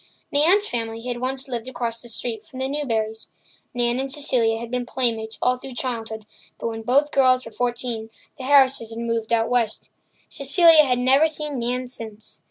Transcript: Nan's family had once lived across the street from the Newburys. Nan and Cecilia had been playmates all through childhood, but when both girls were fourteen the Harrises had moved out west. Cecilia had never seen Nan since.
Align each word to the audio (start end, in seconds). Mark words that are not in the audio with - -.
Nan's 0.31 0.67
family 0.67 1.03
had 1.03 1.17
once 1.19 1.47
lived 1.47 1.67
across 1.67 2.01
the 2.01 2.09
street 2.09 2.43
from 2.43 2.57
the 2.57 2.67
Newburys. 2.67 3.29
Nan 3.75 3.99
and 3.99 4.11
Cecilia 4.11 4.57
had 4.59 4.71
been 4.71 4.83
playmates 4.83 5.37
all 5.43 5.57
through 5.57 5.75
childhood, 5.75 6.25
but 6.57 6.69
when 6.69 6.81
both 6.81 7.11
girls 7.11 7.45
were 7.45 7.51
fourteen 7.51 8.09
the 8.39 8.45
Harrises 8.45 8.89
had 8.89 8.97
moved 8.97 9.31
out 9.31 9.47
west. 9.47 9.89
Cecilia 10.27 10.85
had 10.85 10.97
never 10.97 11.27
seen 11.27 11.59
Nan 11.59 11.87
since. 11.87 12.39